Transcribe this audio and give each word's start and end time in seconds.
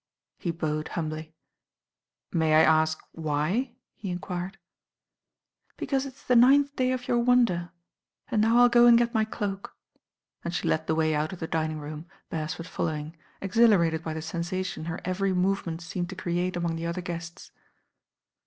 He 0.39 0.49
bowed 0.49 0.87
humbly. 0.87 1.35
"May 2.31 2.55
I 2.55 2.63
ask 2.63 2.99
why?" 3.11 3.75
he 3.93 4.09
en 4.09 4.17
quired. 4.17 4.57
"Because 5.77 6.07
it's 6.07 6.23
the 6.25 6.35
ninth 6.35 6.75
day 6.75 6.89
of 6.91 7.07
your 7.07 7.19
wonder, 7.19 7.69
and 8.27 8.41
now 8.41 8.57
I'll 8.57 8.67
go 8.67 8.87
and 8.87 8.97
get 8.97 9.13
my 9.13 9.23
cloak," 9.25 9.77
and 10.43 10.55
she 10.55 10.67
led 10.67 10.87
the 10.87 10.95
way 10.95 11.13
out 11.13 11.33
of 11.33 11.39
the 11.39 11.45
dining 11.45 11.77
room, 11.79 12.07
Beresford 12.31 12.65
following, 12.65 13.15
ex' 13.43 13.57
hilarated 13.57 14.01
by 14.03 14.15
the 14.15 14.23
sensation 14.23 14.85
her 14.85 14.99
every 15.05 15.33
movement 15.33 15.81
seemed 15.83 16.09
to 16.09 16.15
create 16.15 16.55
among 16.55 16.77
the 16.77 16.87
other 16.87 17.01
guests. 17.01 17.51